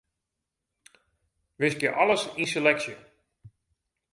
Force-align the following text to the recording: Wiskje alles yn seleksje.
Wiskje 1.59 1.89
alles 2.01 2.23
yn 2.41 2.47
seleksje. 2.51 2.93